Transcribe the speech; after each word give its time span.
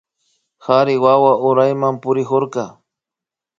Kari 0.63 0.95
wawa 1.03 1.31
urayman 1.49 1.95
purikurka 2.01 2.63